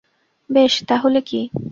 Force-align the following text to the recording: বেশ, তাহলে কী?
বেশ, 0.49 0.73
তাহলে 0.89 1.19
কী? 1.21 1.39